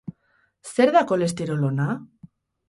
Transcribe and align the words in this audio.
Zer 0.77 0.91
da 0.95 1.03
kolesterol 1.11 1.69
ona? 1.69 1.87